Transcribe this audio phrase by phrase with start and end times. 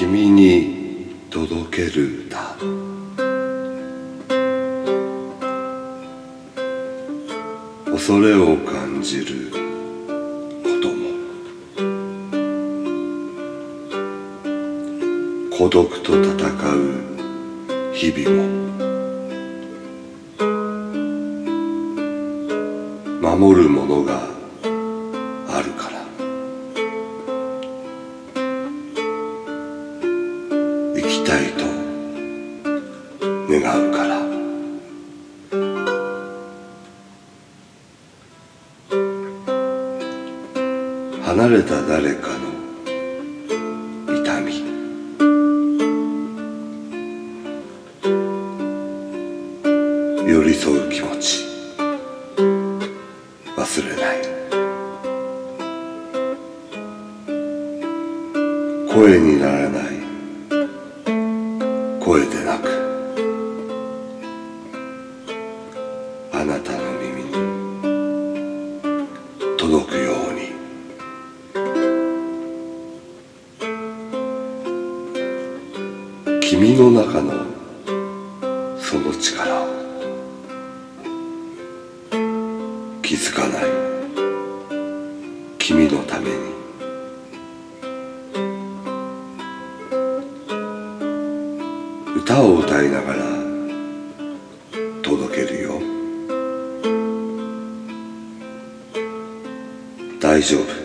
[0.00, 2.56] 君に届ける歌
[7.84, 9.58] 恐れを感じるこ
[10.80, 11.10] とも
[15.54, 16.34] 孤独と戦
[16.76, 18.70] う日々も。
[23.38, 24.22] 守るものが
[25.46, 25.89] あるから。
[41.30, 42.50] 離れた誰かの
[44.12, 44.64] 痛み。
[50.28, 51.46] 寄り添う気持ち。
[53.56, 54.16] 忘れない。
[58.92, 59.82] 声にならない。
[62.00, 62.68] 声でなく。
[66.32, 67.30] あなたの耳に
[69.56, 70.19] 届くよう
[76.60, 77.32] 君の中の
[78.78, 79.66] その力を。
[83.00, 83.64] 気づかない。
[85.56, 86.36] 君のために。
[92.18, 93.24] 歌を歌いながら
[95.00, 95.80] 届けるよ。
[100.20, 100.79] 大丈夫。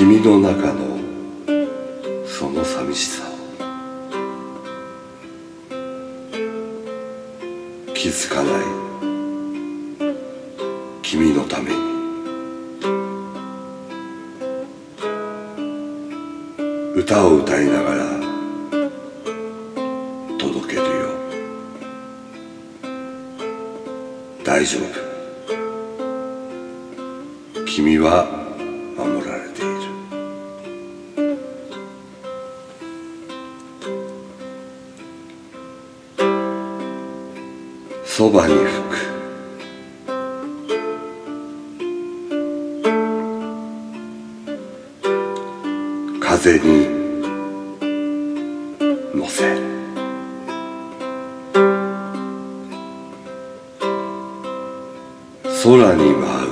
[0.00, 0.98] 君の中の
[2.24, 3.32] その寂しさを
[7.92, 8.52] 気づかない
[11.02, 11.76] 君のために
[16.96, 18.06] 歌を歌いながら
[20.38, 21.10] 届けるよ
[24.42, 25.10] 大丈夫。
[27.66, 28.49] 君は
[38.12, 38.96] そばに吹く。
[46.20, 46.88] 風に
[49.14, 49.44] 乗せ
[55.62, 56.50] 空に舞う。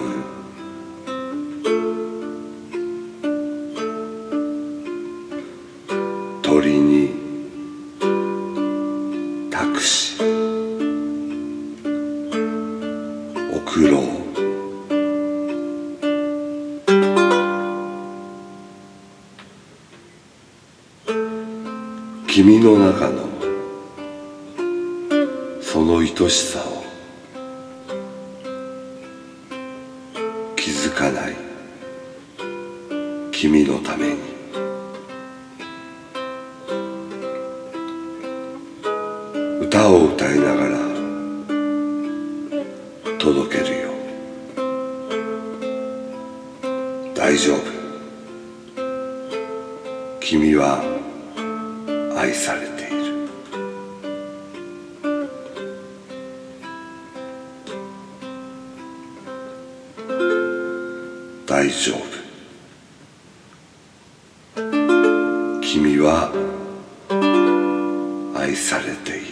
[6.40, 7.10] 鳥に
[9.50, 10.47] 託し。
[22.27, 23.28] 君の中の
[25.61, 26.83] その愛しさを
[30.56, 31.37] 気づかない
[33.31, 34.19] 君のために
[39.62, 40.97] 歌を歌いながら
[43.28, 43.91] 届けるよ。
[47.15, 47.61] 大丈夫。
[50.19, 50.81] 君は
[52.17, 53.28] 愛されている。
[61.47, 62.00] 大丈夫。
[65.61, 66.33] 君は
[68.34, 69.28] 愛されている。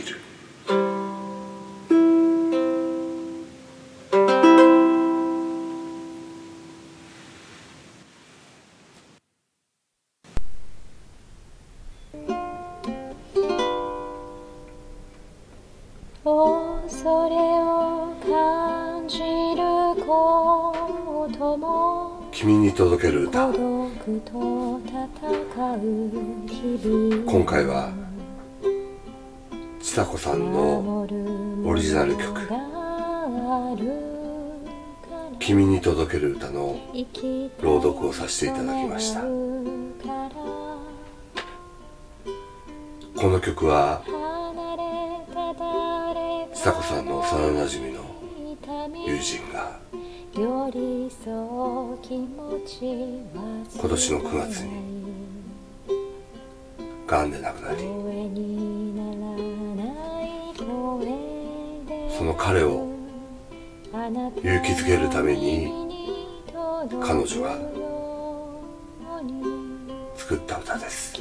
[22.38, 23.46] 君に届ける歌。
[23.46, 23.90] 今
[27.46, 27.90] 回は
[29.80, 31.06] ちさ子さんの
[31.64, 32.42] オリジナル曲
[35.40, 36.76] 「君に届ける歌」の
[37.62, 39.22] 朗読をさせていただきました。
[39.22, 39.28] こ
[43.28, 44.02] の曲は
[46.52, 48.02] ちさ子さんの幼なじみの
[49.06, 49.85] 友人が
[50.38, 51.08] 今年
[54.12, 54.68] の9月に
[57.06, 57.78] がんで亡くなり
[62.18, 62.86] その彼を
[63.94, 64.30] 勇
[64.62, 65.72] 気づけるために
[67.02, 67.56] 彼女が
[70.16, 71.14] 作った歌です。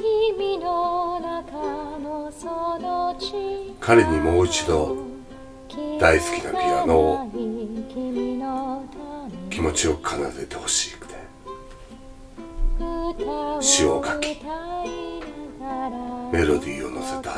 [3.79, 4.97] 彼にもう一度
[5.99, 7.31] 大好きなピアノを
[9.65, 11.15] 持ちよく奏でてほしくて
[13.61, 14.37] 詩を書き
[16.31, 17.31] メロディーを乗せた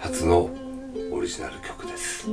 [0.00, 0.50] 初の
[1.12, 2.26] オリジナル曲です。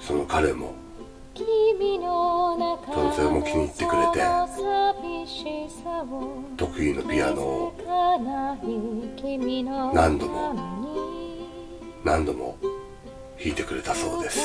[0.00, 0.72] その彼も
[1.34, 4.20] 君の中とても気に入ってくれて
[6.56, 7.74] 得意のピアノを
[9.94, 10.54] 何度も
[12.02, 12.56] 何度も
[13.38, 14.40] 弾いてくれたそうです。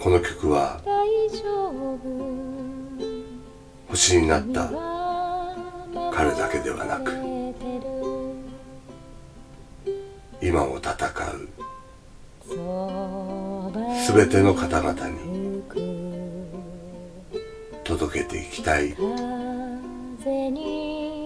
[0.00, 0.80] この曲は
[3.88, 4.70] 星になった
[6.12, 7.12] 彼だけではなく
[10.40, 11.48] 今を戦う
[12.46, 15.25] す全ての方々に
[17.86, 18.94] 届けていきたい。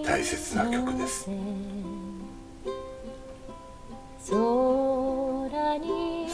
[0.05, 1.27] 大切な曲です。
[4.23, 4.29] ス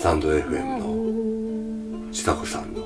[0.04, 0.86] タンド FM の
[2.14, 2.82] 千佐子さんの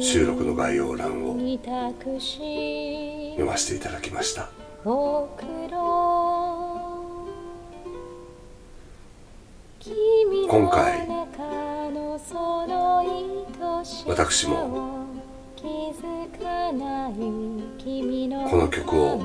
[0.00, 1.58] 収録の概要欄を読
[3.44, 4.48] ませていただきました。
[10.48, 11.08] 今回
[14.06, 15.03] 私も
[15.64, 15.70] こ
[18.58, 19.18] の曲を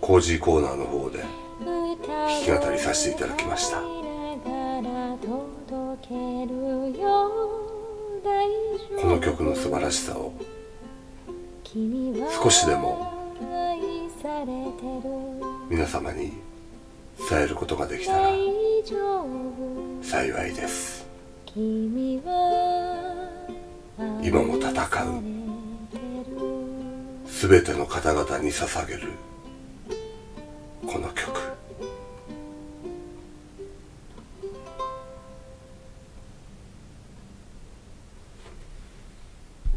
[0.00, 1.22] コージーコーナーの方で
[1.60, 1.98] 弾
[2.42, 3.78] き語りさせていただきました。
[3.80, 3.86] こ
[9.06, 10.32] の曲の素晴らしさを
[12.42, 13.12] 少しでも
[15.68, 16.32] 皆様に
[17.28, 18.30] 伝えることができたら
[20.02, 21.06] 幸いです。
[24.22, 25.22] 今も戦う。
[27.48, 29.08] 全ての方々に捧げる
[30.86, 31.39] この曲。